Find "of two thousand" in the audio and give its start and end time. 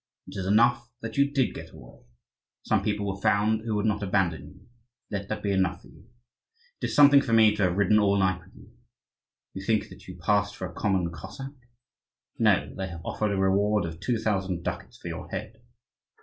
13.85-14.63